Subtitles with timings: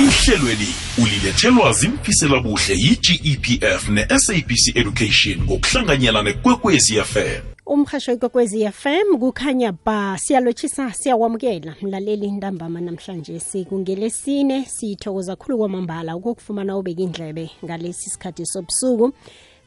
[0.00, 0.68] ihlelweli
[1.02, 10.92] ulilethelwa zimfisela buhle yi-gepf ne-sabc education ngokuhlanganyela nekwekwezi fm umhasho ikwekwezi FM kukhanya ba siyalotshisa
[10.92, 11.74] siyawamukela.
[11.82, 19.12] Mlaleli ntambama namhlanje sikungelesine sithokoza khulu kwamambala ukukufumana ubeka indlebe ngalesi sikhathi sobusuku.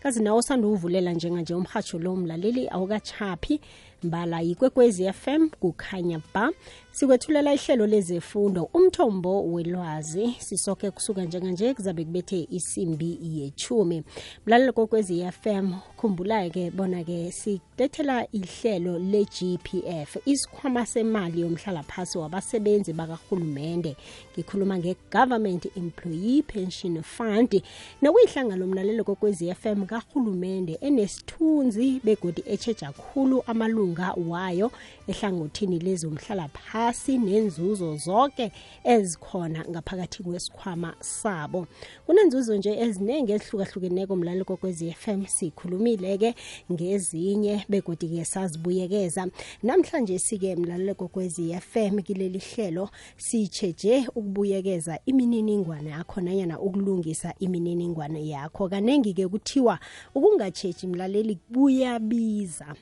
[0.04, 3.61] Kazi nawo sanda uvulela njenganje umhatsho lo mlaleli awukachaphi
[4.04, 6.50] mbala yikwekwezi FM kukhanya ba
[6.93, 14.03] sikwethulela ihlelo lezefundo umthombo welwazi sisoke kusuka njenganje kuzabe kubethe isimbi yechumi
[14.45, 23.95] mlalelo kokwezi FM khumbula-ke bona-ke silethela ihlelo le-gpf isikhwama semali yomhlalaphasi wabasebenzi bakarhulumende.
[24.33, 27.63] Ngikhuluma nge-government employee pension fund.
[28.02, 34.71] Nokuyihlangano mlalelo kokwezi FM karhulumende enesithunzi begodi etsheja khulu amalunga wayo
[35.08, 38.52] ehlangothini lezomhlalaphasi phasi nenzuzo zonke
[38.84, 41.67] ezikhona ngaphakathi kwesikhwama sabo.
[42.05, 46.30] Kunenzuzo nje eziningi ezihlukahlukeneko mlalo kokwezi FM sikhulumile-ke
[46.72, 49.28] ngezinye begodi-ke sazibuyekeza.
[49.64, 58.70] Namhlanje sike mlalelo kokwezi FM kileli hlelo sicheje ukubuyekeza imininingwane yakho nanyana ukulungisa imininingwane yakho.
[58.70, 59.80] Kanengi-ke kuthiwa
[60.16, 62.75] ukungatshetshi mlaleli kuyabiza.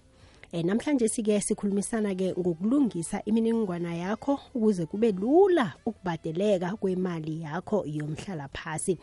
[0.51, 8.47] Eh namhlanje sike sikhulumisana ke ngokulungisa imininingwana yakho ukuze kube lula ukubadeleka kwemali yakho yomhlala
[8.47, 8.97] phasi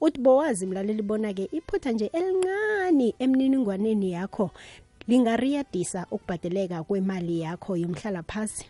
[0.00, 4.50] uthi bowazi mlaleli bona ke iphutha nje elincane emininingwaneni yakho
[5.08, 8.66] lingariyadisa ukubadeleka kwemali yakho yomhlala phasi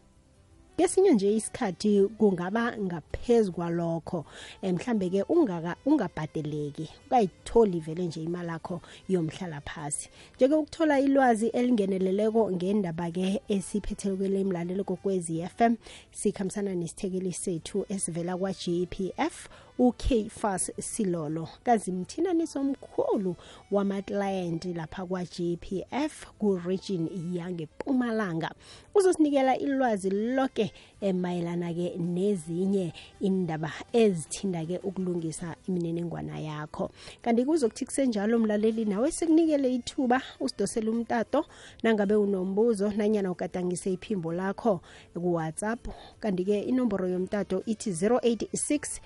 [0.76, 4.24] kesinye nje isikhathi kungaba ngaphezu kwalokho
[4.62, 11.46] um mhlambe ke ungaka ungabhadeleki ungayitholi vele nje imali yakho yomhlala phasi njeke ukuthola ilwazi
[11.48, 15.74] elingeneleleko ngendaba ke esiphethelekele imlalelo kokwezi FM
[16.12, 21.48] sikhambisana nesithekeli sethu esivela kwa GPF uKfas Silolo.
[21.64, 23.36] Kazimthinaniso omkhulu
[23.70, 28.50] wama-client lapha kwa-GPF ku-region yangePumalanga
[28.94, 36.90] uzosinikela ilwazi lonke emayelana-ke nezinye indaba ezithinda-ke ukulungisa imininingwana yakho.
[37.22, 41.44] Kanti kuzokuthi kusenjalo mlaleli nawe sekunikele ithuba usidosele umtato
[41.82, 44.80] nangabe unombuzo nanyana ugadangise iphimbo lakho
[45.14, 45.88] kuwhatsapp.
[46.20, 49.00] Kanti-ke inomboro yomtato ithi 086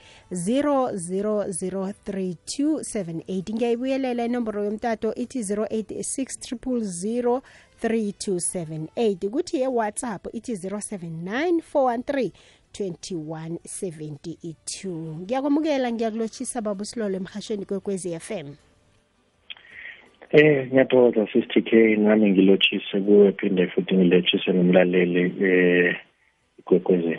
[0.63, 7.41] 0003278 ngiyayibuyelela inomboro yomtato ithi 086 000
[7.83, 12.31] 3278 kuthi ye-whatsapp ithi 079 413
[12.73, 18.47] 2172 ngiyakwamukela ngiyakulotshisa baba usilolo emhashweni kwekwezi FM
[20.33, 21.97] Eh ngiyathokoza sister K.
[21.97, 25.97] Nami ngilotshise kuwe phinde futhi ngilotshise nomlaleli eh
[26.65, 27.19] kwekwezi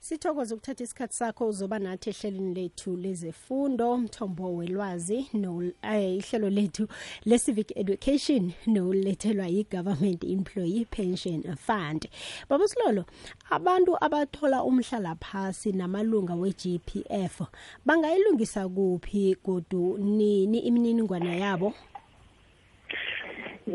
[0.00, 6.88] sithokoza ukuthatha isikhathi sakho uzoba nathi ehlelweni lethu lezefundo umthombo welwazi no eh, ihlelo lethu
[7.24, 12.08] le-civic education nolethelwa yi-government employee pension fund.
[12.48, 13.04] Baba silolo
[13.50, 17.42] abantu abathola umhlala phasi namalunga we-gpf
[17.86, 21.74] bangayilungisa kuphi godu nini imininingwana yabo?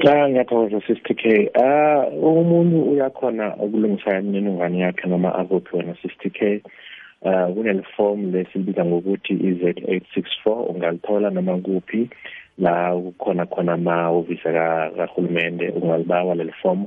[0.02, 1.50] Cha ngiyathokoza sister K.
[1.54, 6.62] Ah umuntu uyakhona ukulungisa imininingwane yakhe noma akuphi wena sister K.
[7.22, 12.10] Uh kuneliform lesibiza ngokuthi iz864 ungalithola noma kuphi
[12.58, 16.86] la kukhona khona amahhovisi kahulumende ungalibawa leli form.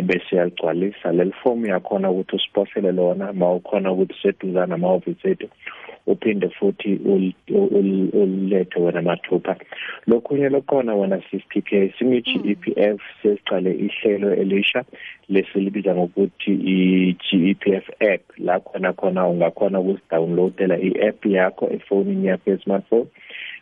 [0.00, 5.48] Ebese yaligcwalisa leli form yakhona ukuthi usiposele lona ma ukhona ukuthi seduzana amahhovisi ethu
[6.08, 7.00] uphinde futhi
[8.12, 9.56] ulethe wena mathupha.
[10.06, 14.84] Lokhunye lokhona wena CPK singithi EPF sesiqale ihlelo elisha
[15.28, 18.22] lesilibiza ngokuthi i-GEPF app.
[18.38, 23.06] La khona khona ungakhona ukudownloadela i-app yakho efonini yakho smartphone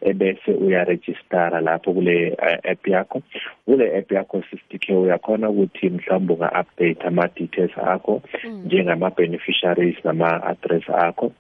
[0.00, 2.36] ebese uyaregistera lapho kule
[2.72, 3.22] app yakho.
[3.64, 8.22] Kule app yakho CPK uyakhona ukuthi mhlawumbe unga-update ama-details akho
[8.64, 11.32] njengama-beneficiaries nama-address akho.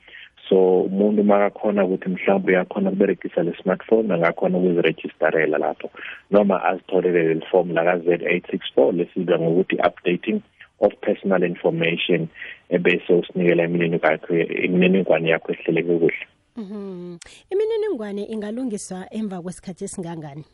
[0.48, 5.90] So umuntu makakhona ukuthi mhlawumbe uyakhona ukuberegisa le smartphone angakhona ukuziregisterela lapho.
[6.30, 10.40] Noma azitholele leli form la ka-Z864 lesiza ngokuthi updating
[10.80, 12.28] of personal information
[12.70, 16.26] ebese usinikela imininingwane yakho ehleleke kuhle.
[16.56, 17.18] Mhm.
[17.50, 20.44] Imininingwane ingalungiswa emva kwesikhathi esingangani?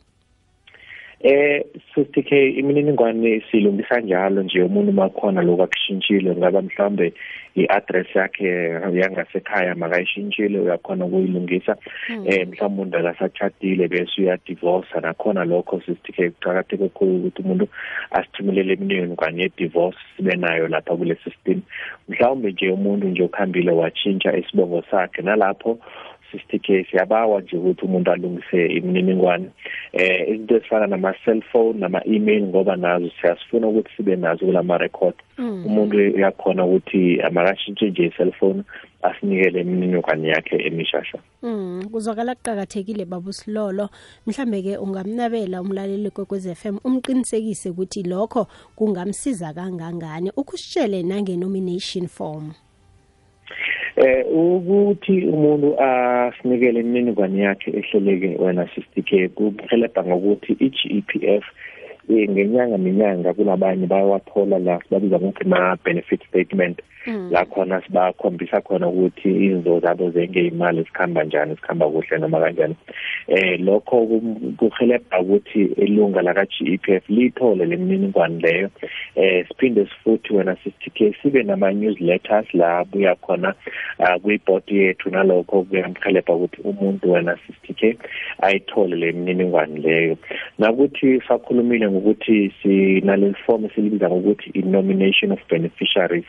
[1.23, 1.63] Eh
[1.95, 7.13] 50k imininingwane silungisa njalo nje umuntu makhona lokho akushintshile ngaba mhlambe
[7.55, 8.49] i-address yakhe
[9.01, 11.77] yangasekhaya makayishintshile uyakhona ukuyilungisa.
[12.25, 17.67] Eh mhlawumbe umuntu akasachadile bese uyadivorce nakhona lokho sisitike kuqakatheke kakhulu ukuthi umuntu
[18.11, 21.61] asithumelele imininingwane ye-divorce sibe nayo lapha kule system.
[22.09, 25.79] Mhlawumbe nje umuntu nje ukhambile watshintsha isibongo sakhe nalapho
[26.33, 29.49] sister case yabawa nje ukuthi umuntu alungise imininingwane.
[29.93, 35.15] Eh izinto ezifana nama cellphone nama email ngoba nazo siyasifuna ukuthi sibe nazo kulama record
[35.37, 38.63] umuntu uyakhona ukuthi amakashintshe nje cellphone
[39.01, 41.17] asinikele imininingwane yakhe emishasha.
[41.43, 43.89] Mm kuzwakala kuqhakathekile babu Silolo.
[44.27, 50.31] Mhlambe ke ungamnabela umlaleli kwekwez FM umqinisekise ukuthi lokho kungamsiza kangangani.
[50.37, 52.53] Ukusitshele nange nomination form.
[53.95, 61.43] Eh ukuthi umuntu asinikele imininingwane yakhe ehleleke wena 60k kuhelebha ngokuthi i-GEPF
[62.09, 66.81] eh ngenyanga nenyanga kulabanye bayawathola la babiza ngokuthi ma benefit statement.
[67.05, 72.75] La khona sibakhombisa khona ukuthi izinto zabo zengeyimali zikhamba njani zikhamba kuhle noma kanjani.
[73.27, 74.07] Eh lokho
[74.57, 78.69] kuhelebha ukuthi ilunga laka GEPF lithole lemininingwane leyo.
[79.15, 83.53] Eh siphinde sifuthi wena 60k sibe nama newsletters la buya khona
[84.21, 87.95] kwiboard yethu nalokho kuyamhelebha ukuthi umuntu wena 60k
[88.41, 90.17] ayithole lemininingwane leyo.
[90.59, 96.25] Nakuthi sakhulumile ngokuthi sinale form silibiza ngokuthi i-nomination of beneficiaries.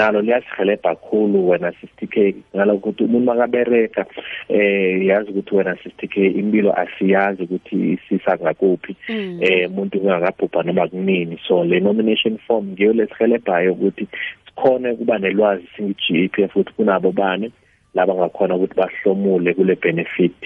[0.00, 4.06] Nalo liyasihelebha kakhulu wena 60k ngalokuthi umuntu makabereka
[4.48, 8.96] eh yazi ukuthi wena 60k impilo asiyazi ukuthi isisa ngakuphi.
[9.40, 11.38] Eh umuntu ungakabhubha noma kunini.
[11.48, 14.08] So le nomination form ngiyo lesihelebhayo ukuthi
[14.46, 17.52] sikhone kuba nelwazi singi-GEPF ukuthi kunabo bani
[17.94, 20.36] laba ngakhona ukuthi bahlomule kule benefit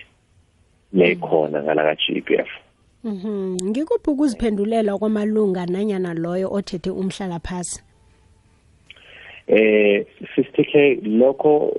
[0.93, 2.49] lekhona ngala ka-GEPF
[3.05, 3.57] Mhm.
[3.69, 7.83] Ngikuphi ukuziphendulela kwamalunga nanyana loyo othethe umhlala phasi
[9.49, 10.07] eh
[10.37, 11.73] 60k lokho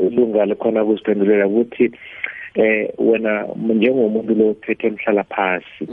[0.00, 1.90] ilunga lekhona kuziphendulela ukuthi
[2.54, 5.84] eh wena njengomuntu lo phethe emhlala phasi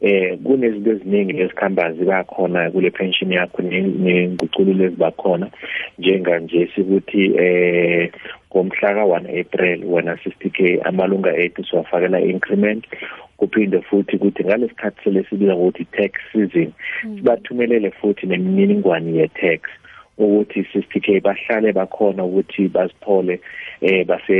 [0.00, 5.46] eh kunezinto eziningi ezikhamba ziba khona kule pension yakho nenguculo ezibakhona.
[5.98, 8.10] Njenga nje sikuthi eh
[8.50, 12.84] ngomhla ka1 April wena 60k amalunga ethu siwafakela increment.
[13.36, 16.72] Kuphinde futhi ukuthi ngalesikhathi selesibiza ukuthi tax season
[17.16, 19.60] sibathumelele futhi nemininingwane ye tax
[20.24, 23.40] ukuthi 60k bahlale bakhona ukuthi bazithole
[23.82, 24.38] eh base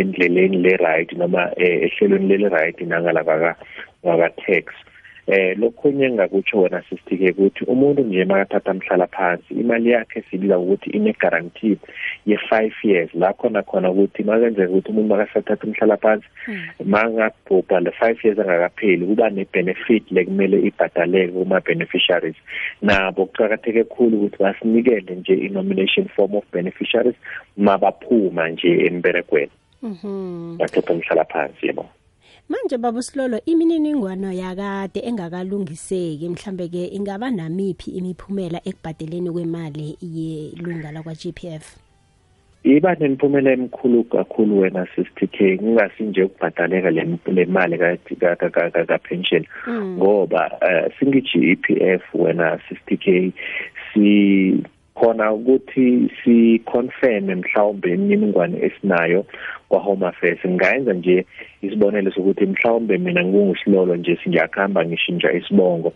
[0.00, 3.56] endleleni le right noma ehlelweni le right nangala baka
[4.04, 4.64] ngaka tax
[5.30, 10.90] eh lokhunye ngakutsho wena 60k ukuthi umuntu nje makathatha mhlala phansi imali yakhe sibiza ukuthi
[10.90, 11.76] ine guarantee
[12.26, 13.14] ye 5 years.
[13.14, 16.26] La khona khona ukuthi makenzeka ukuthi umuntu makasathatha umhlala phansi
[16.84, 22.36] mangabhubha le 5 years angakapheli kuba ne benefit lekumele ibhadaleke kuma beneficiaries
[22.82, 27.16] nabo kuqhakatheke kakhulu ukuthi basinikele nje i nomination form of beneficiaries
[27.56, 29.52] mabaphuma nje emberegweni.
[29.82, 30.56] Mhm.
[30.58, 31.86] Bathatha umhlala phansi yebo.
[32.50, 41.14] Manje baba Silolo imininingwane yakade engakalungiseki mhlambe ke ingaba namiphi imiphumela ekubhadeleni kwemali yelunga lakwa
[41.14, 41.64] GPF
[42.64, 50.50] iba nemiphumela emikhulu kakhulu wena 60k ngingasinje ukubhadaleka le mali ka ka pension ngoba
[50.98, 53.32] singi GEPF wena 60k
[53.94, 54.64] si
[54.94, 59.24] khona ukuthi si confirm mhlawumbe imininingwane esinayo
[59.68, 60.38] kwa home affairs.
[60.46, 61.26] Ngayenza nje
[61.62, 65.92] isibonelo sokuthi mhlawumbe mina ngingusilolo nje singiyakhamba ngishintsha isibongo.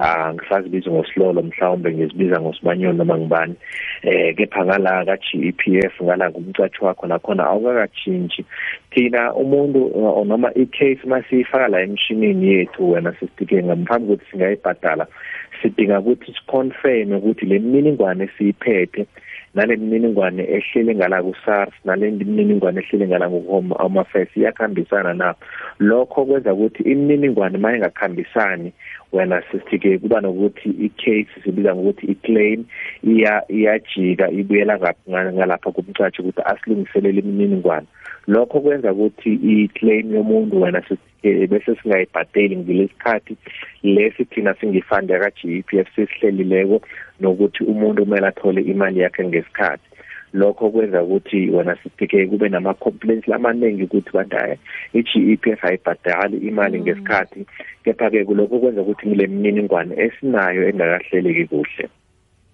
[0.00, 3.54] Ah ngisazibiza ngosilolo mhlawumbe ngisibiza ngosibanyoni noma ngibani
[4.02, 8.44] eh kepha ngala ka GEPF ngala kumcathi wakho nakhona awukakachintshi
[8.90, 9.92] thina umuntu
[10.24, 15.06] noma icase masifaka la emshinini yethu wena sisitike ngaphambi ukuthi singayibhadala
[15.62, 19.06] sidinga ukuthi siconfirm ukuthi le mininingwane siyiphethe
[19.54, 23.40] nale mininingwane ehlele ngala ku SARS nale mininingwane ehlele ngala ku
[23.78, 25.34] Home Affairs iyakhambisana na
[25.78, 28.72] lokho kwenza ukuthi imininingwane maye ngakhambisani
[29.12, 32.64] wena sisike kuba nokuthi icase sibiza ngokuthi iclaim
[33.02, 37.86] iya iyajika ibuyela ngalapha kumcathi ukuthi asilungiselele imininingwane
[38.26, 40.82] lokho kwenza ukuthi iclaim yomuntu wena
[41.22, 43.36] bese singayibhadeli ngilesikhathi
[43.82, 46.80] lesi thina singifanda ka GEPF sesihlelileko
[47.20, 49.88] nokuthi umuntu kumele athole imali yakhe ngesikhathi.
[50.32, 54.58] Lokho kwenza ukuthi wena sifike kube nama complaints lamaningi ukuthi bantu hayi
[55.42, 57.46] f ayibhadali imali ngesikhathi
[57.84, 61.88] kepha ke kulokho kwenza ukuthi ngile mininingwane esinayo engakahleleki kuhle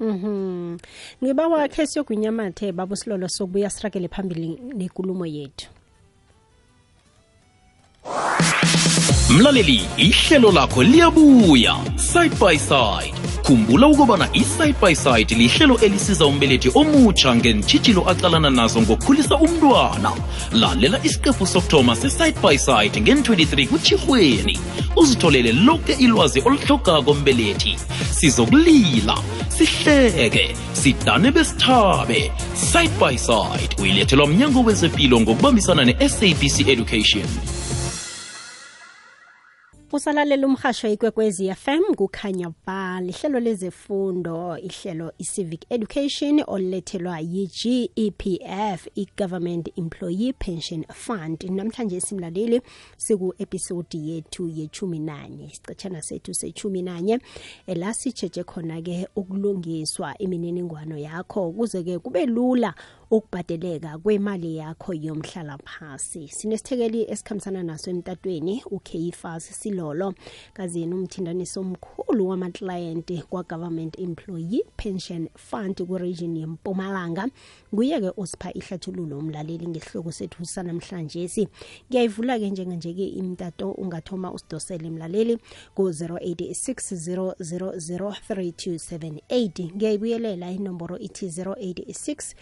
[0.00, 0.76] Mhm.
[1.22, 5.68] Ngiba wakhe siyogwinyamathe babo silolo sokubuya sirakele phambili nenkulumo yethu.
[9.30, 16.70] mlaleli ihlelo lakho liyabuya side by side khumbula ukubana i-side by side lihlelo elisiza umbelethi
[16.74, 20.12] omutsha ngentshitshilo acalana nazo ngokukhulisa umntwana.
[20.52, 24.58] Lalela isiqephu sokuthoma se-side by side ngen-23 kutshirhweni
[24.96, 27.76] uzitholele lonke ilwazi oluhlogako mbelethi.
[28.10, 32.32] Sizokulila sihleke sidane besithabe.
[32.54, 37.26] Side by side uyilethelwa mnyango wezempilo ngokubambisana ne-sabc education
[39.94, 50.32] usalalela umhasho ikwekwezi FM kukhanya ba lihlelo lezefundo ihlelo i-civic education olethelwa yi-GEPF i-Government Employee
[50.32, 51.44] Pension Fund.
[51.50, 52.60] Namhlanje simlaleli
[52.96, 57.18] siku-episodi yethu yechumi nanye isicetshana sethu sechumi nanye.
[57.66, 62.74] La sijeje khona-ke ukulungiswa imininingwano yakho kuze-ke kube lula
[63.10, 70.14] ukubhadeleka kwemali yakho yomhlala phasi sinesithekeli esikhambisana naso emtatweni ukeyifas silolo
[70.52, 77.28] kazini umthindanisi omkhulu wamaklayenti kwa-government employee pension fund kuregion yempumalanga.
[77.74, 81.48] Nguye-ke osipha ihlathululo umlaleli ngesihloko sethu sanamhlanje si
[81.90, 85.38] ngiyayivula-ke njenganje-ke imtato ungathoma usidosele mlaleli
[85.74, 92.34] ku-086 000 3278 ngiyayibuyelela inomboro ithi 086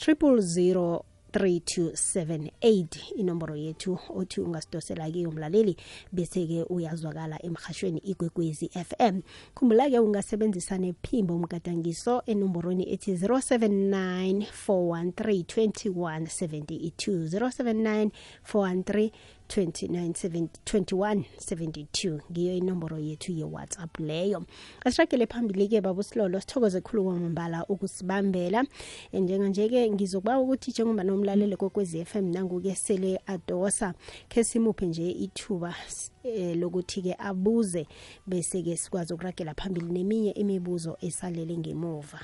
[0.00, 5.76] triple zero 3278 inomboro yethu othi ungasidosela kiyo mlaleli
[6.12, 9.20] bese-ke uyazwakala emhashweni igwegwezi FM
[9.54, 18.10] khumbula-ke ungasebenzisa nephimbo umgadangiso enomborweni ethi 079 413 2172 079
[18.52, 19.10] 413
[19.50, 24.44] 2172 ngiyo inomboro yethu ye-whatsapp leyo.
[24.84, 28.64] Asiragele phambili-ke babusilolo sithokoze khulu kwamambala ukusibambela.
[29.12, 33.94] Njenganje-ke ngizokuba ukuthi njengoba nomlaleli kokwezi FM nangu-ke sele adosa
[34.28, 35.74] khe simuphe nje ithuba
[36.22, 37.86] eh, lokuthi-ke abuze
[38.26, 42.20] bese-ke sikwazi ukuragela phambili neminye imibuzo esalele ngemuva.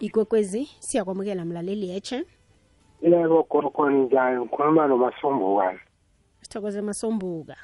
[0.00, 2.24] Ikwekwezi siyakwamukela mlaleli yeche
[3.02, 4.40] yebo gogo njani?
[4.40, 5.78] Ngikhuluma nomasombukazi
[6.42, 7.56] sithokoze masombuka.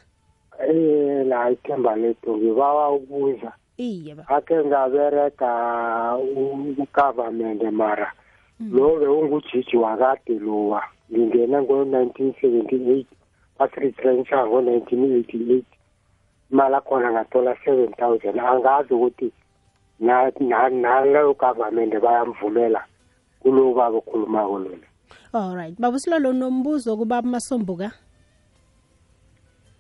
[0.69, 4.25] Eh la ithemba lethu ngibawa ukubuza iye ba.
[4.29, 6.17] Ake ngabereka
[6.79, 8.13] ugovernment mara.
[8.73, 10.83] Lo bewungujiji wakade lowa.
[11.13, 13.05] Ngingena ngo-1978
[13.59, 15.63] basiretrencha ngo-1988
[16.53, 18.39] imali akhona ngathola seven thousand.
[18.39, 19.33] Angazi ukuthi
[20.01, 22.85] na- na- naleyo government bayamvumela
[23.43, 24.87] kulo baba okhulumako lona.
[25.39, 25.77] Alright.
[25.81, 27.91] Babusilolo nombuzo kuba masombuka?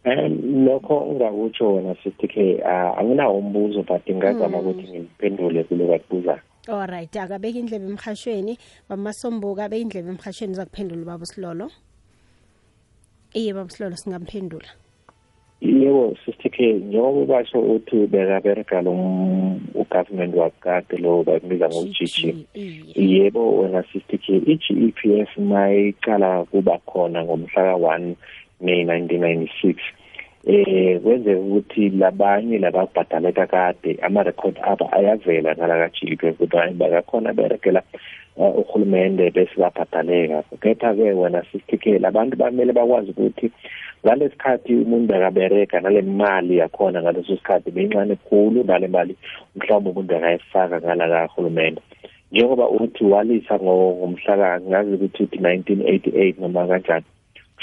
[0.05, 6.41] Um lokho ungakutsho wena sister K uh, anginawo umbuzo but ngazama ukuthi ngiphendule kulo bakubuzayo
[6.69, 7.17] alright.
[7.17, 8.59] Akabeka indlebe emhashweni
[8.89, 11.71] bamasombuka abeka indlebe emhashweni uzakuphendula babusilolo
[13.35, 14.69] iye babusilolo singamphendula.
[15.65, 22.17] Yebo sister K njengoba basho uthi bekabereka lo m- ugovernment wakade lo bakubiza ngo-GG
[22.95, 28.15] iye yebo wena sister K i-GEPF mayiqala kuba khona ngomhla ka-1
[28.61, 29.75] May 1996
[30.47, 37.83] eh kwenzeka ukuthi labanye lababhadaleka kade ama-record abo ayavela ngala ka-GEPF ukuthi hayi bakakhona berekela
[38.37, 40.43] uh, uhulumende bese babhadaleka.
[40.61, 43.51] Kepha-ke wena sister K labantu bamele bakwazi ukuthi
[44.05, 49.17] ngalesikhathi umuntu bekabereka nale mali yakhona ngaleso sikhathi beyincane khulu nale mali
[49.57, 51.81] mhlawumbe umuntu bekayifaka ngala kahulumende
[52.33, 57.05] njengoba uthi walisa ngo- ngomhla ka ngazi ukuthi uthi 1988 noma kanjani.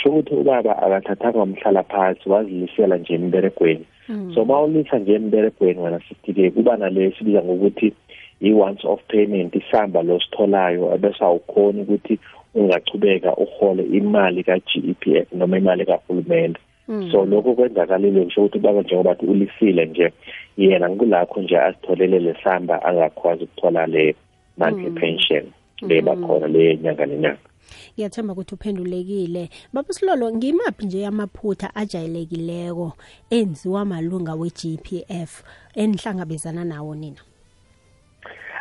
[0.01, 3.85] Kusho ukuthi ubaba akathathanga umhlala phansi wazilisela nje emberegweni.
[4.33, 7.93] So ma ulisa nje emberegweni wena sithi-ke kuba nale sibiza ngokuthi
[8.41, 12.19] i-once off payment isamba lositholayo bese awukhoni ukuthi
[12.55, 16.59] ungachubeka uhole imali ka-GEPF noma imali kahulumende.
[17.11, 20.11] So lokho kwenzakalile kusho ukuthi ubaba njengoba thi ulisile nje
[20.57, 24.15] yena kulakho nje asitholele lesamba angakwazi ukuthola le
[24.57, 25.43] monthly pension
[25.81, 27.50] le bakhona le nyanga nenyanga.
[27.93, 29.49] Ngiyathemba ukuthi uphendulekile.
[29.73, 32.93] Babusilolo ngimaphi nje amaphutha ajayelekileko
[33.29, 35.43] enziwa malunga we-GPF
[35.75, 37.21] enihlangabezana nawo nina?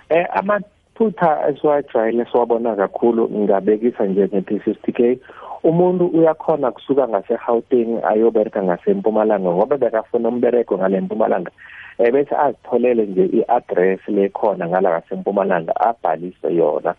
[0.08, 3.28] Eh amaphutha esiwajwayele siwabona kakhulu.
[3.28, 5.18] Ngingabekisa nje nge-P50K
[5.62, 11.50] umuntu uyakhona kusuka ngase-Gauteng ayobereka ngasempumalanga ngoba bekafuna umbereko ngale mpumalanga.
[11.98, 16.94] Eh bese azitholele nje i-address lekhona ngala ngasempumalanga abhalise yona.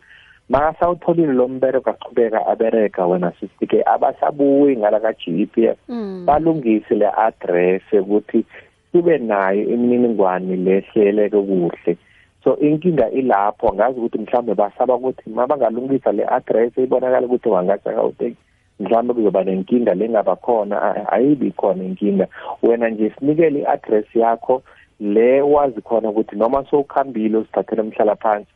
[0.49, 5.77] Makasawutholile lo mbereko aqhubeka abereka wena sisike abasabuyi ngala ka-GEPF
[6.25, 8.45] balungise le address ukuthi
[8.91, 11.97] sibe nayo imininingwane lehleleke kuhle.
[12.43, 18.37] So inkinga ilapho ngazi ukuthi mhlawumbe basaba ukuthi mabangalungisa le address ibonakala ukuthi wangasakawuteki.
[18.79, 22.27] Mhlawumbe kuzoba nenkinga lengaba khona a- ayibi khona inkinga.
[22.63, 24.61] Wena nje sinikele i-address yakho
[24.99, 28.47] le wazi khona ukuthi noma sowukhambile uzithathele umhlala phansi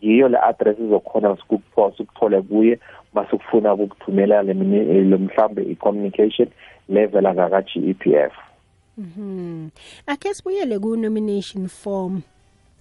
[0.00, 1.36] ngiyo le address izokhona
[1.96, 2.78] sikuthole kuye
[3.14, 4.54] mase kufuna ukukuthumela le
[5.18, 6.48] mhlambe i-communication
[6.88, 8.32] level ngaka GEPF
[8.98, 9.70] Mhm.
[10.06, 12.22] Akhe sibuyele ku nomination form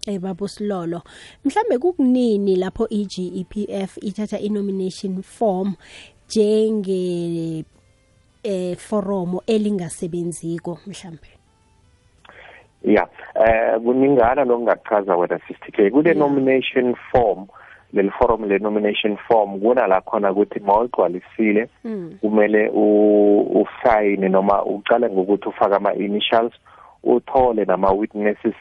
[0.08, 1.02] ebabo Silolo.
[1.46, 5.76] Mhlambe kukunini lapho i iGEPF ithatha i-nomination form
[6.28, 7.64] njenge
[8.44, 11.38] eh foromo elingasebenziko mhlambe.
[12.84, 13.08] Yeah.
[13.36, 17.48] Eh kuningana lokungachaza wena 60k kule nomination form
[17.94, 21.70] leli forum le nomination form kuna la khona ukuthi mawugcwalisile
[22.22, 26.54] kumele usayine noma uqale ngokuthi ufake ama initials
[27.04, 28.56] uthole nama witnesses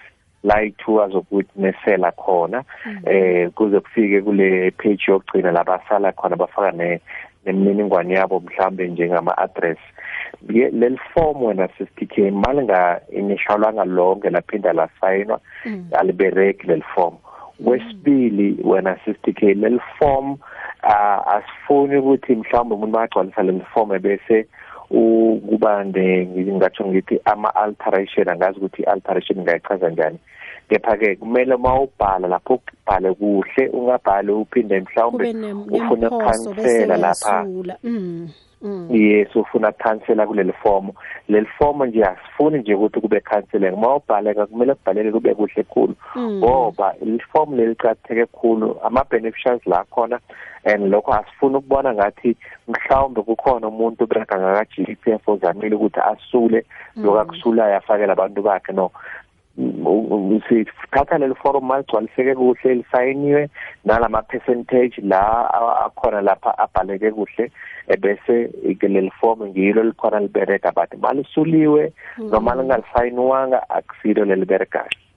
[0.45, 2.65] layi-two azokutnessela khona.
[3.07, 7.01] Eh kuze kufike kule page yokugcina labasala khona bafaka ne
[7.53, 9.79] nemininingwane yabo mhlambe njengama-address.
[10.49, 15.41] Leli form wena 60k malinga initialwanga lonke laphinda lasayinwa
[15.99, 17.15] alibereki leli form
[17.65, 20.31] kwesibili wena 60k leli form
[20.83, 24.47] uh, asifuni ukuthi mhlawumbe umuntu makagcwalisa leli form bese
[25.49, 30.19] kuba ngingatsho ngithi ama-alteration angazi ukuthi i-alteration ngayichaza njani
[30.69, 35.35] kepha-ke kumele uma ubhala lapho ubhale kuhle ungabhali uphinde mhlawumbe
[35.71, 37.47] ufune ukukhansela lapha.
[38.91, 40.95] yes ufuna ukukhansela kuleli fomo
[41.29, 43.75] leli fomo nje asifuni nje ukuthi kube counseling.
[43.75, 49.85] Uma ubhaleka kumele kubhaleke kube kuhle khulu ngoba leli fomo leliqhatheke khulu ama beneficiaries la
[49.85, 50.19] khona
[50.65, 52.37] and lokho asifuni ukubona ngathi
[52.69, 56.65] mhlawumbe kukhona umuntu obereka ngaka GPF ozamile ukuthi asule
[56.97, 58.91] lokakusulayo afakele abantu bakhe no.
[60.49, 63.49] Sithatha leli forum maligcwaliseke kuhle lisayiniwe
[63.85, 65.21] nalama percentage la
[65.87, 67.51] akhona lapha abhaleke kuhle
[67.89, 68.51] ebese
[68.83, 75.08] leli form ngilo likhona libereka but malisuliwe noma lingalisayiniwanga akusilo leliberekayo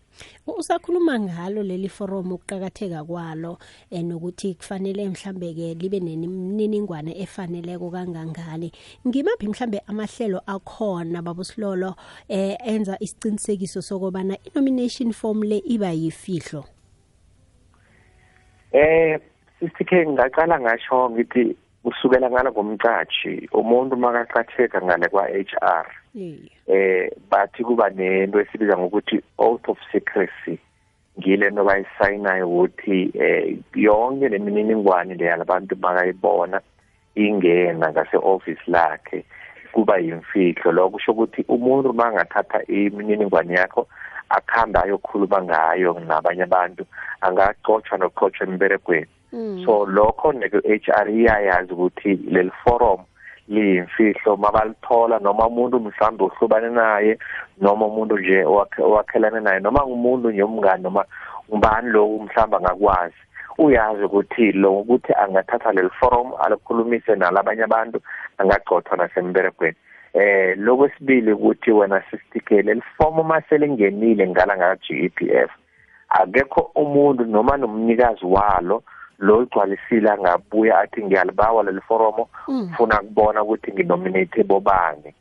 [0.47, 3.57] usakhuluma ngalo leli forum ukuqhakatheka kwalo
[3.91, 8.71] enokuthi kufanele mhlambe ke libe nemininingwane efaneleko kangangani.
[9.07, 11.95] Ngimaphi mhlambe amahlelo akhona babusilolo
[12.29, 16.65] eh enza isiqinisekiso sokubana i-nomination form le iba yifihlo?
[18.71, 19.19] Eh
[19.59, 25.85] sisike ngaqala ngasho ngithi kusukela ngala ngomcashi umuntu makaqatheka ngale kwa HR
[26.67, 30.59] eh bathi kuba nento esibiza ngokuthi oath of secrecy
[31.19, 36.61] ngile no bayisayinayo ukuthi eh yonke lemininingwane le yalabantu bakayibona
[37.15, 39.25] ingena ngase office lakhe
[39.71, 40.71] kuba yimfihlo.
[40.71, 43.87] Lokho kusho ukuthi umuntu mangathatha imininingwane yakho
[44.29, 46.83] akhamba ayokhuluma ngayo nabanye abantu
[47.21, 49.11] angacotshwa nokucotshwa emberegweni.
[49.31, 52.99] So lokho ne-HR iyayazi ukuthi leli forum
[53.47, 54.37] liyimfihlo.
[54.37, 57.17] Mabalithola noma umuntu mhlawumbe uhlubane naye
[57.61, 58.45] noma umuntu nje
[58.79, 61.05] owakhelane naye noma ngumuntu nje umngane noma
[61.49, 63.21] ngubani lo mhlawumbe angakwazi.
[63.57, 68.01] Uyazi ukuthi lo ukuthi angathatha leli forum alikhulumise nalabanye abantu
[68.37, 69.77] angagcothwa nasemberegweni.
[70.13, 75.51] Eh lokwesibili ukuthi wena 60k leli form uma selingenile ngala ngaka GEPF
[76.09, 78.83] akekho umuntu noma nomnikazi walo
[79.21, 85.13] lo igcwalisile angabuya athi ngiyalibawa leli foromo ufuna kubona ukuthi nginominate bobani.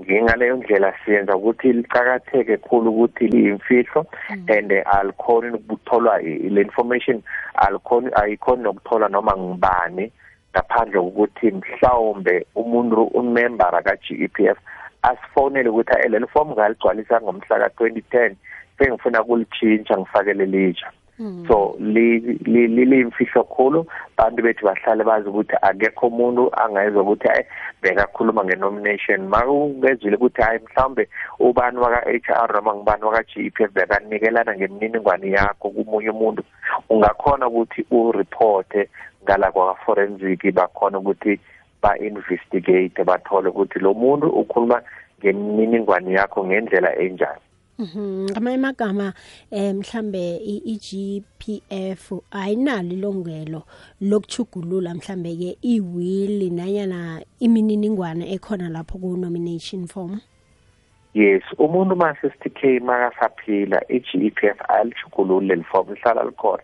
[0.00, 4.06] Ngingaleyo ndlela siyenza ukuthi liqhakatheke khulu ukuthi liyimfihlo
[4.48, 6.18] and alikhoni ukutholwa
[6.54, 7.22] le information
[7.54, 10.12] alikhoni ayikhoni nokuthola noma ngibani
[10.52, 14.58] ngaphandle kokuthi mhlawumbe umuntu umember aka GEPF
[15.02, 18.34] asifonele ukuthi leli form ngaligcwalisa ngomhla ka 2010
[18.78, 23.86] sengifuna kulichinja ngifakele litsha so liyimfihlo khulu.
[24.16, 27.44] Bantu bethu bahlale bazi ukuthi akekho umuntu angayezwa ukuthi hayi
[27.82, 29.28] bekakhuluma ngenomination.
[29.28, 36.42] Makungezwile ukuthi hayi mhlawumbe ubani waka-HR noma ngubani waka-GEPF bekanikelana ngemininingwane yakho kumunye umuntu.
[36.90, 38.88] Ungakhona ukuthi ureporte
[39.24, 41.40] ngala kwa-forensic bakhona ukuthi
[41.82, 44.82] ba-investigate bathole ukuthi lo muntu ukhuluma
[45.20, 47.40] ngemininingwane yakho ngendlela enjani.
[47.40, 47.51] Mhm ngamanye
[48.36, 49.12] amagama
[49.50, 53.62] eh mhlambe iGPF ayinalo ilongelo
[54.00, 60.20] lokuchugulula mhlambe ke iwill nanyana imininingwane ekhona lapho ku nomination form?
[61.14, 66.62] Yes umuntu ma 60k makasaphila iGPF alichugulule leli form lihlala likhona.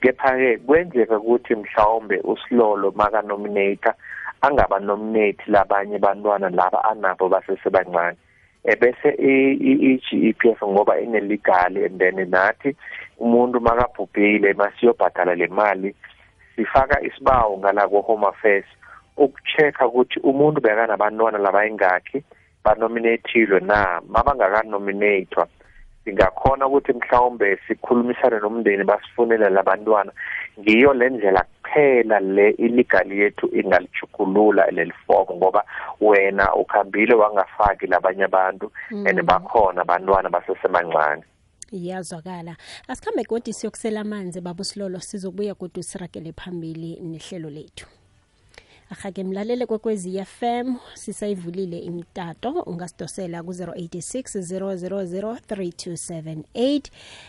[0.00, 3.94] Kepha ke kwenzeka ukuthi mhlawumbe usilolo maka nominator
[4.42, 8.16] angaba nominate labanye bantwana laba anabo basesebancane.
[8.66, 12.76] Ebese i-GEPF ngoba inelegal and then nathi
[13.20, 15.94] umuntu makabhubhile masiyobhadala le mali
[16.56, 18.66] sifaka isibawo ngala ko home affairs
[19.16, 22.24] ukuchecka ukuthi umuntu bekanabantwana labayingakhi
[22.64, 24.00] banominathilwe na.
[24.08, 25.48] Mabangakanominathwa
[26.04, 30.12] singakhona ukuthi mhlawumbe sikhulumisane nomndeni basifunele labantwana.
[30.60, 35.64] Ngiyo le ndlela kuphela le iligali yethu ingalichukulula leli fomo ngoba
[36.00, 41.22] wena ukhambile wangafaki labanye abantu and bakhona abantwana basesemancane
[41.72, 42.56] iyazwakala.
[42.88, 47.86] Asikhambe godi siyokusela amanzi baba usilolo sizobuya kodwa siragele phambili nehlelo lethu
[48.90, 52.50] ahake mlalele kwekwezi fm sisayivulile imtato.
[52.66, 56.82] Ungasidosela ku-086 000 3278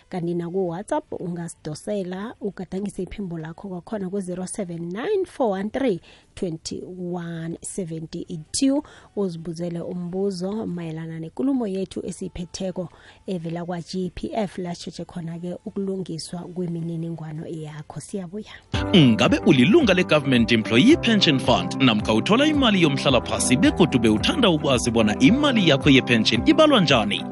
[0.10, 6.00] kanti nakuwhatsapp ungasidosela ugadangise iphimbo lakho kwakhona ku-079 413
[6.41, 8.84] 2172
[9.15, 12.89] uzibuzele umbuzo mayelana nekulumo yethu esiyiphetheko
[13.28, 18.52] evela kwa-gpf lashetshe khona-ke ukulungiswa kwemininingwano yakho siyabuya.
[18.95, 21.82] Ngabe ulilunga le-government employee pension fund?
[21.82, 27.23] Namkha uthola imali yomhlalaphasi begodu bewuthanda ukwazi bona imali yakho yepension ibalwa njani?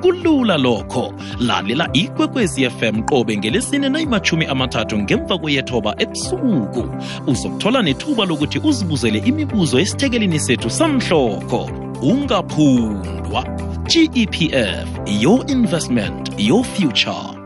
[0.00, 1.14] Kulula lokho.
[1.38, 6.84] Lalela ikwekwezi fm qobe ngelesine nayimachumi amathathu ngemva kweyethoba ebusuku.
[7.26, 11.70] Uzokuthola nethuba lokuthi uzibuzele imibuzo esithekelini sethu samhloko
[12.02, 13.44] ungaphundwa.
[13.84, 14.42] Gepf
[15.20, 17.39] your investment your future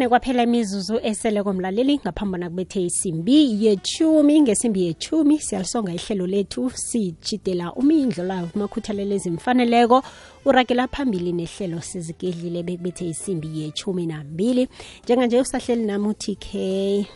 [0.00, 5.38] ebunane kwaphela imizuzu esele komlaleli ngaphambana kubethe isimbi yechumi ngesimbi yechumi.
[5.38, 10.02] Siyalisonga ihlelo lethu sijidela umindlo layo kumakhuthalelo ezimfaneleko.
[10.44, 14.68] Urakela phambili nehlelo sizigedlile bekubethe isimbi yechumi nambili.
[15.04, 16.54] Njenganje usahleli nami utk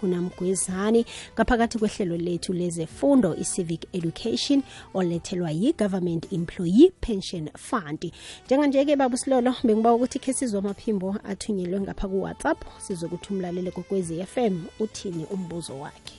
[0.02, 4.62] unamgwezani ngaphakathi kwehlelo lethu lezefundo i-civic education
[4.94, 8.12] olethelwa yi-government employee pension fund.
[8.46, 15.26] Njenganje-ke babusilolo bengiba ukuthi khe sizwe amaphimbo athunyelwe ngapha ku-whatsapp sizokuthi umlalele kokwezi FM uthini
[15.30, 16.18] umbuzo wakhe?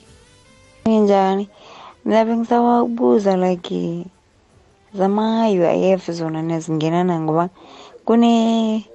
[0.86, 1.48] Njani
[2.06, 4.06] Mina bengisaba ukubuza like
[4.94, 7.50] zama-UIF zona nezingena ngoba
[8.06, 8.86] kune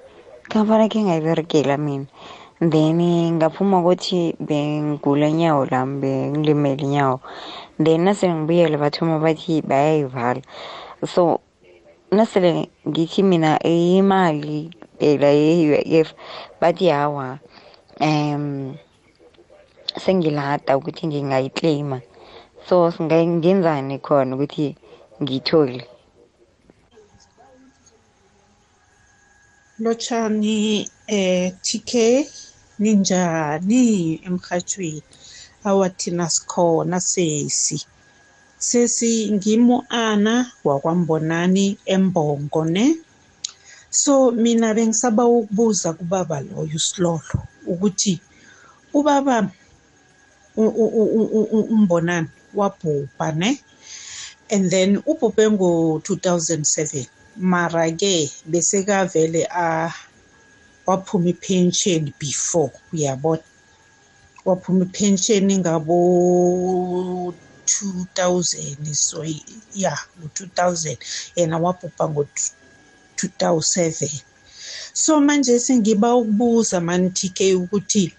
[0.47, 2.07] khampani ekhe ngayiberegela mina.
[2.71, 2.99] Then
[3.35, 7.19] ngaphuma ukuthi bengigula nyawo lami bengilimele inyawo.
[7.83, 10.41] Then nasele ngibuyele bathoma bathi bayayivala.
[11.03, 11.41] So
[12.11, 16.13] nasele ngithi mina imali phela ye-UIF
[16.61, 17.39] bathi hawa
[18.09, 18.45] um
[20.03, 21.97] sengilada ukuthi ngingayiclaima
[22.67, 24.65] so ngenzani khona ukuthi
[25.21, 25.81] ngiyithole
[29.83, 30.57] lotshani
[31.07, 31.91] eh TK
[32.81, 33.83] ninjani
[34.27, 35.03] emhathweni
[35.69, 37.77] awathina sikhona sesi.
[38.57, 40.35] Sesi ngimo ana
[40.67, 42.85] wakwambonani embongo ne?
[44.01, 48.21] So mina bengisaba ukubuza kubaba loyo usilolo ukuthi
[48.93, 49.49] ubaba
[50.57, 53.59] umbonani wabhubha ne?
[54.49, 57.05] And then ubhubhe ngo-2007
[57.37, 59.47] mara ke besekavele
[60.85, 63.41] waphuma ipension before uyabona?
[64.45, 67.33] Waphuma ipension ngabo
[67.65, 69.23] 2000 so
[69.75, 70.97] ya ngo-2000
[71.35, 74.21] yena wabhubha ngo-2007
[74.93, 78.13] so manje sengiba ukubuza mani TK ukuthi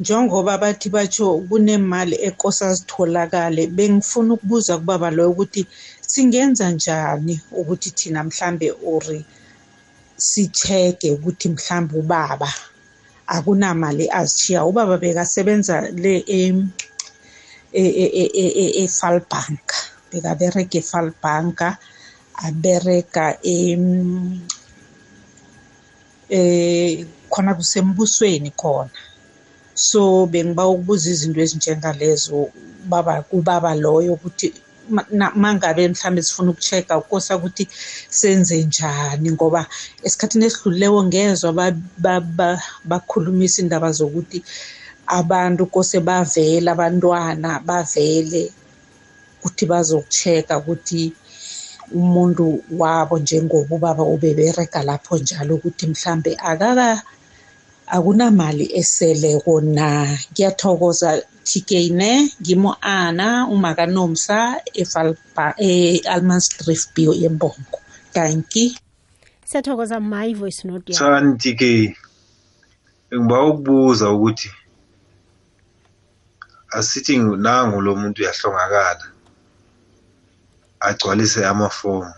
[0.00, 5.66] njengoba bathi batsho kunemali ekosa zitholakale bengifuna ukubuza kubaba loyo ukuthi
[6.00, 9.24] singenza njani ukuthi thina mhlambe ori
[10.16, 12.50] sicheke ukuthi mhlambe ubaba
[13.26, 16.14] akunamali azishiya ubaba bekasebenza le
[18.82, 19.66] e-Falbank
[20.10, 21.58] bekabereka e-Falbank
[22.46, 23.24] abereka
[26.38, 28.90] eh khona kusembusweni khona.
[29.74, 32.38] So bengiba ukubuza izinto ezinjengalezo
[32.90, 34.48] baba kubaba loyo ukuthi
[35.42, 37.64] mangabe mhlambe sifuna ukuchecka ukosa ukuthi
[38.18, 39.62] senze njani ngoba
[40.06, 41.50] esikhathini esidlulileyo ngezwa
[42.90, 44.38] bakhulumisa indaba zokuthi
[45.18, 48.42] abantu kose bavele abantwana bavele
[49.38, 51.02] ukuthi bazokuchecka ukuthi
[51.94, 57.02] umuntu wabo njengoba ubaba ubebereka lapho njalo ukuthi mhlambe akaka
[57.86, 62.12] akunamali eseleko na ngiyathokoza TK ne?
[62.40, 64.60] Ngimo ana umakanomsa
[65.58, 67.78] e-Almansdrift bio yembongo
[68.14, 68.78] danki
[69.44, 71.62] siyathokoza my voice note Thani TK
[73.14, 74.50] ngiba ukubuza ukuthi
[76.72, 79.11] asithi nangu lo muntu uyahlongakala.
[80.88, 82.14] Agcwalise amafomu.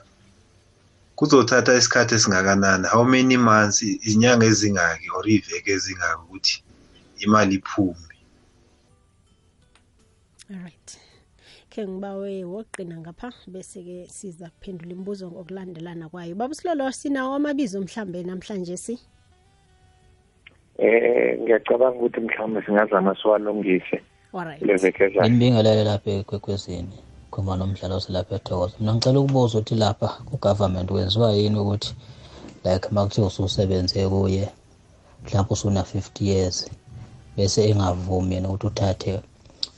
[1.16, 2.86] Kuzothatha isikhathi esingakanani?
[2.86, 3.82] How many months?
[3.82, 6.62] Izinyanga ezingaki or iveke ezingaki ukuthi
[7.24, 8.14] imali iphume?
[10.50, 10.98] Alright
[11.74, 16.34] khe ngibawe woqina ngapha bese-ke siza kuphendula imibuzo ngokulandelana kwayo.
[16.34, 18.98] Baba silolo sinawo amabizo mhlambe namhlanje si?
[20.78, 24.02] Eh ngiyacabanga ukuthi mhlawumbe singazama siwalungise
[24.34, 26.98] alright kule veke ezayo Nginibingelele lapha ekwekwezini
[27.34, 31.90] khoma nomdlalo silapha ethokoza mina ngicela ukubuza ukuthi lapha ku-government kwenziwa yini ukuthi
[32.64, 34.44] like uma kuthiwa ususebenze kuye
[35.22, 36.56] mhlawumbe usuna-fifty years
[37.36, 39.12] bese engavumi yena ukuthi uthathe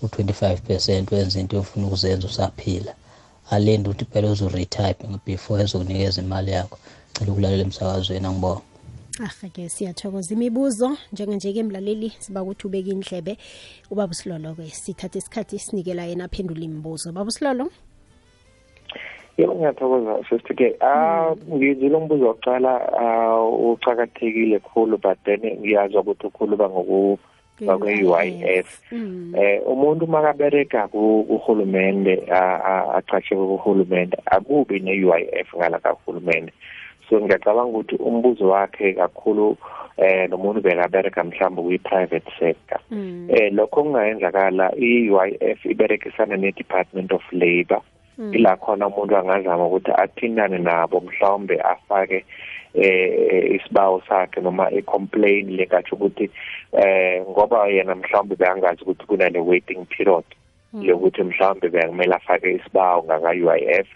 [0.02, 2.92] u-twenty-five percent wenze into ofuna ukuzenza usaphila.
[3.50, 6.78] Alinde ukuthi phela uzoretire before ezokunikeza imali yakho.
[7.14, 8.60] Cela ukulalela emsakazweni angibona
[9.20, 10.34] ahake siyathokoza.
[10.34, 13.36] Imibuzo njenganje-ke mlaleli siba ukuthi ubeka indlebe
[13.90, 17.12] ubaba usilolo-ke sithathe isikhathi sinikela yena aphendula imibuzo.
[17.12, 17.68] Baba usilolo?
[19.38, 26.68] Yebo ngiyathokoza sister-ke ah ngizile umbuzo wokuqala ah, ucakathekile khulu but then ngiyazwa ukuthi ukhuluma
[26.68, 27.18] ngoku
[27.62, 29.32] ngakwe-UIF Mm.
[29.36, 36.52] eh umuntu makabereka ku- kuhulumende a- a- aqhatshe kuhulumende akubi ne-UIF ngala kahulumende.
[37.08, 39.56] So ngiyacabanga ukuthi umbuzo wakhe kakhulu
[39.96, 43.28] eh nomuntu bekabereka mhlawumbe kwi-private sector Mm.
[43.30, 47.80] eh lokho kungayenzakala i-UIF iberekisana ne-Department of Labour
[48.18, 48.34] Mm.
[48.34, 52.24] ila khona umuntu angazama ukuthi athintane nabo mhlawumbe afake
[52.74, 56.30] eh isibawo sakhe noma i-complain lengatsho ukuthi
[56.72, 60.24] eh ngoba yena mhlawumbe beyangazi ukuthi kunale waiting period
[60.80, 63.86] yokuthi mhlawumbe bekumele afake isibawo ngaka-UIF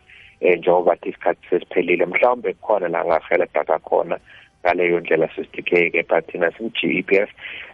[0.41, 4.19] eh njengoba bathi isikhathi sesiphelile mhlawumbe kukhona la angahelebha khona
[4.65, 7.29] ngaleyo ndlela sisithike-ke but thina singu-GEPF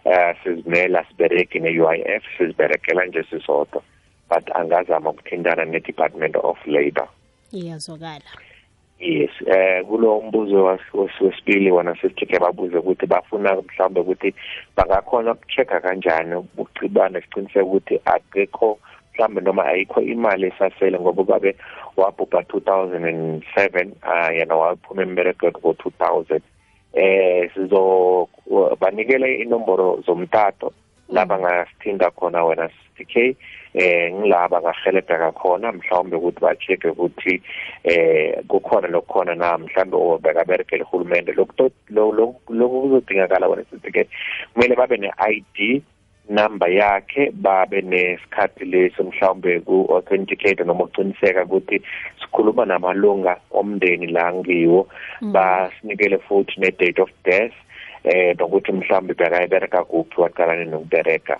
[0.05, 3.81] eh sizimela sibereki ne-UIF siziberekela nje sisodwa
[4.29, 7.07] but angazama ukuthintana ne-Department of Labour.
[7.51, 8.31] Iyazwakala.
[8.99, 14.33] Yes eh kulo mbuzo was- was- wesibili wona sisithike babuze ukuthi bafuna mhlawumbe ukuthi
[14.75, 18.79] bangakhona ukuchecka kanjani ukucibana siqiniseke ukuthi akekho
[19.17, 21.55] mhlawumbe noma ayikho imali esasele ngoba babe
[21.97, 26.41] wabhubha 2007 ah yena waphuma emberegweni ngo-2000
[26.93, 28.29] eh sizo
[28.79, 30.73] banikele inomboro zomtato
[31.09, 33.15] la bangasithinda khona wena CK
[33.73, 37.41] eh ngilaba ngahelebheka khona mhlawumbe ukuthi ba-check ukuthi
[37.83, 39.57] eh kukhona lokukhona na.
[39.57, 41.71] Mhlawumbe bekaberekele uhulumende lokhu
[42.47, 44.07] kuzodingakala wena CK
[44.53, 45.81] kumele babe ne-ID
[46.29, 51.81] number yakhe babe nesikhathi leso mhlawumbe ku-authenticate noma ukuqiniseka ukuthi
[52.21, 54.87] sikhuluma namalunga omndeni la ngiwo.
[55.21, 57.53] Basinikele futhi ne-date of death
[58.03, 61.39] eh nokuthi mhlawumbe bekayibereka kuphi waqalane nokubereka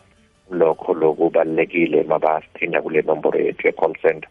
[0.52, 4.30] lokho lokubalekile mabasithinda kule nomboro yethu ye-call center.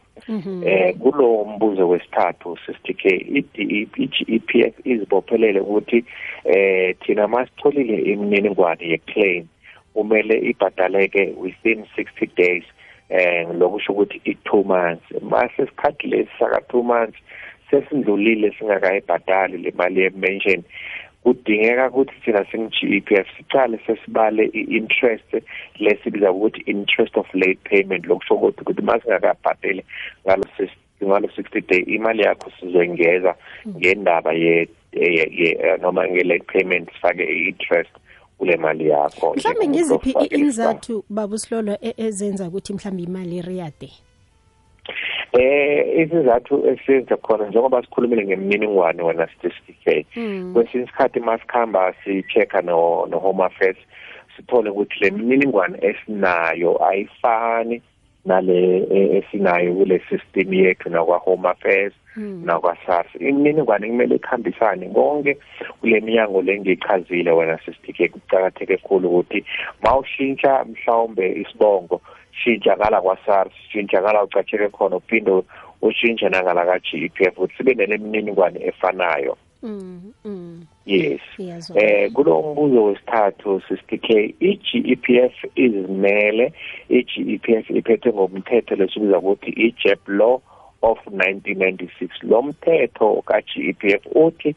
[0.64, 3.08] Eh kulo mbuzo wesithathu sister K
[3.98, 6.04] i-GEPF izibophelele ukuthi
[6.44, 9.46] eh thina masitholile imininingwane ye-claim.
[9.96, 12.64] Kumele ibhadaleke within 60 days
[13.08, 15.06] eh lokusho ukuthi i2 months.
[15.22, 17.18] Mase isikhathi lesi saka 2 months
[17.70, 20.62] sesindlulile singakayibhadali le mali ye-mention
[21.22, 25.30] kudingeka ukuthi thina singu-GEPF siqale sesibale i-interest
[25.78, 29.82] lesibiza ukuthi interest of late payment lokusho ukuthi ukuthi masingakabhadeli
[30.26, 30.44] ngalo
[31.04, 33.34] ngalo 60 day imali yakho sizoyingeza
[33.76, 34.68] ngendaba ye
[35.82, 37.90] noma nge-late payment sifake i-interest.
[38.38, 43.90] Kule mali yakho mhlawumbe ngiziphi inzathu baba usilolo ezenza ukuthi mhlawumbe imali iriyade?
[45.32, 50.06] Eh isizathu esenza khona njengoba sikhulumile ngemininingwane wena statistic
[50.52, 53.76] kwesinye isikhathi masikhamba si-check-a no, no home affairs
[54.36, 57.82] sithole ukuthi le mininingwane esinayo ayifani.
[58.26, 58.86] Nale
[59.18, 65.38] esinayo kule system yethu nakwa home affairs nakwa SARS imininingwane kumele ikhambisane konke
[65.80, 69.44] kule minyango lengichazile wena sisitike kucakatheke kakhulu ukuthi
[69.82, 72.00] mawushintsha mhlawumbe isibongo
[72.44, 75.42] shintsha ngala kwa SARS shintsha ngala ucatsheke khona uphinde
[75.82, 79.36] ushintshe nangala ka GEPF ukuthi sibe nelemininingwane efanayo.
[79.62, 80.66] Mm, mm.
[80.86, 81.20] yes.
[81.74, 86.52] Eh kulo mbuzo wesithathu sisitike i-GEPF izimele
[86.88, 90.40] i-GEPF iphethwe ngomthetho lesibiza ukuthi i-JEP law
[90.82, 94.56] of 1996 lo mthetho ka-GEPF uthi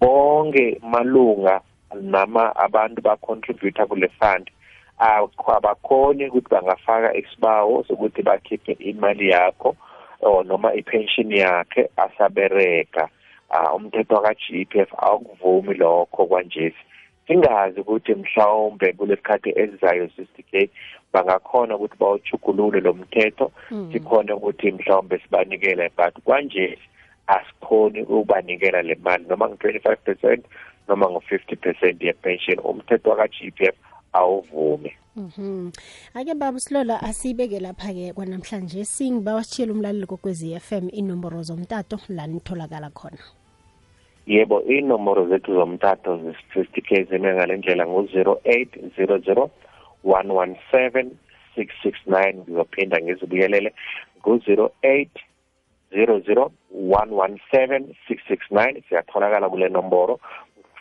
[0.00, 1.60] bonke malunga
[2.00, 4.50] nama abantu ba-contributor kule fund
[5.56, 9.76] abakhoni ukuthi bangafaka isibawo sokuthi bakhiphe imali yakho
[10.20, 13.08] or noma ipension yakhe asabereka
[13.50, 16.82] uh, umthetho ka-GEPF awukuvumi lokho kwanjesi.
[17.26, 20.68] Singazi ukuthi mhlawumbe kulesikhathi esizayo 60k
[21.12, 23.52] bangakhona ukuthi bawuchugulule lo mthetho
[23.92, 26.78] sikhona ukuthi mhlawumbe sibanikele but kwanje
[27.26, 30.44] asikhoni ukubanikela le mali noma ngu-25 percent
[30.88, 32.58] noma ngu-50 percent yepension.
[32.58, 33.74] Umthetho waka-g p f
[34.12, 34.92] awuvumi.
[35.16, 35.72] Mhm.
[36.14, 38.84] Ake baba Silola asibeke lapha ke kwanamhlanje.
[38.84, 43.18] Singiba wasitshela umlaleli kokwezi FM inomboro zomtato la nitholakala khona.
[44.28, 49.48] Yebo inomboro zethu zomtato zi-50 k zime ngale ndlela ngu-0800
[50.04, 51.10] 117
[51.56, 53.70] 669 ngizophinda ngizibuyelele
[54.20, 55.08] ngu-08
[55.92, 60.20] 00 117 669 siyatholakala kule nomboro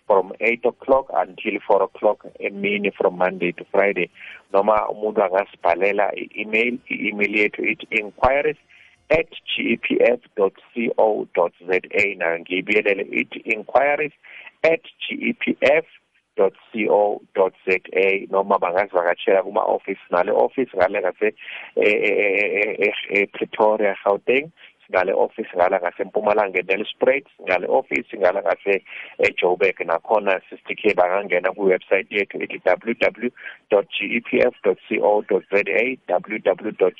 [0.07, 4.09] from 8 o'clock until 4 o'clock emini from monday to friday.
[4.53, 8.57] Noma umuntu angasibhalela i-email i-email yethu ithi inquiries
[9.09, 10.51] at gepf co
[11.67, 11.79] za.
[12.17, 14.13] Nayo ngiyibiyelele ithi inquiries
[14.63, 15.85] at gepf
[16.35, 16.51] co
[17.65, 17.77] za.
[18.29, 21.33] Noma bangazivakatshela kuma-office nale office ngale ngase
[23.09, 24.51] epretoria gauteng
[24.91, 28.83] ngale office ngala ngasempumalanga enelspruit ngale office ngala ngase
[29.19, 33.27] ejoburg nakhona sister k bangangena kwiwebsite yethu ethi www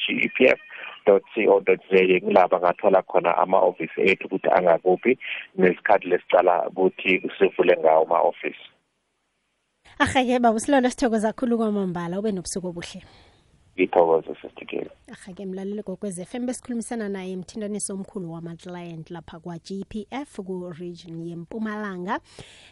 [0.08, 0.60] gepf
[1.08, 5.18] co za www gepf co za kulaba ngathola khona ama-office ethu ukuthi angakuphi
[5.58, 8.60] nesikhathi lesicala ukuthi sivule ngawo ama-office
[10.00, 13.02] Ahake baba Silola sithokoza kakhulu kwamambala ube nobusuku obuhle.
[13.78, 22.20] Ithokoze sister ahake mlaleli kokwez FM besikhulumisana naye emthintaniso omkhulu wama-client lapha kwa-GPF ku-region yempumalanga.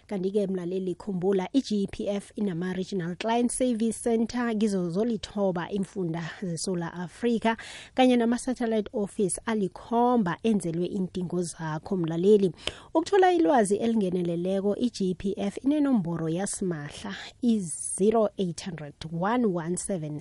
[0.07, 7.55] Kanti-ke mlaleli khumbula i-GPF inama-regional client service center kizo zolithoba imfunda zesolar africa
[7.93, 12.51] kanye nama-satellite office alikhomba enzelwe intingo zakho mlaleli.
[12.93, 20.19] Ukuthola ilwazi elingeneleleko i-GPF inenomboro yasimahla i-0800 117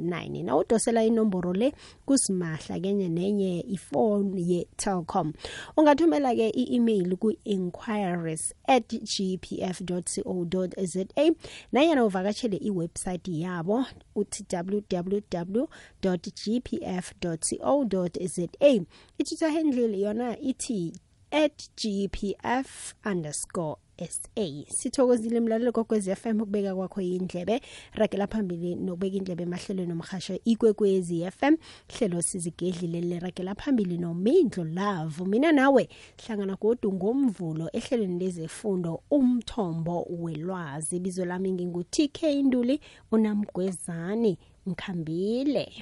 [0.00, 1.72] 669 nawudosela inomboro le
[2.06, 5.32] kusimahla kenye nenye ifoni ye-telcom
[5.76, 10.46] ungathumela-ke i-email ku-inquiries at gpf co
[10.84, 11.04] za
[11.72, 15.66] nanyana uvakatshele iwebsayithi yabo uthi www
[16.44, 18.86] gpf co za.
[19.18, 20.92] Itwitter handle yona ithi
[21.30, 24.28] at gpf underscore sa
[24.68, 27.60] sithokozile mlalelo kokwezi FM ukubeka kwakho indlebe.
[27.94, 31.56] Ragela phambili nokubeka indlebe emahlelweni omhasho ikwekwezi FM
[31.88, 35.24] hlelo sizigedlile liragela phambili nomindlo love.
[35.24, 35.88] Mina nawe
[36.26, 40.96] hlangana godu ngomvulo ehlelweni lezefundo umthombo welwazi.
[40.96, 42.80] Ibizo lami ngingu-tk nduli
[43.12, 45.72] unamgwezani ngikhambile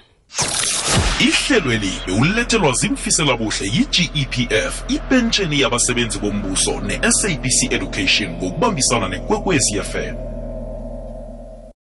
[1.20, 10.34] ihlelweli bewulethelwa zimfisela buhle yi-gepf ipentsheni yabasebenzi bombuso ne-sabc education ngokubambisana nekwekwezi fm